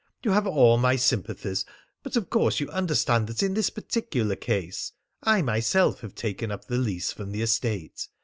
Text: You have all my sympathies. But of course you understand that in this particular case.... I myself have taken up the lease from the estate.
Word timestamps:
You 0.23 0.31
have 0.31 0.47
all 0.47 0.79
my 0.79 0.95
sympathies. 0.95 1.63
But 2.01 2.15
of 2.15 2.31
course 2.31 2.59
you 2.59 2.67
understand 2.71 3.27
that 3.27 3.43
in 3.43 3.53
this 3.53 3.69
particular 3.69 4.35
case.... 4.35 4.93
I 5.21 5.43
myself 5.43 5.99
have 6.01 6.15
taken 6.15 6.49
up 6.51 6.65
the 6.65 6.79
lease 6.79 7.11
from 7.11 7.31
the 7.31 7.43
estate. 7.43 8.07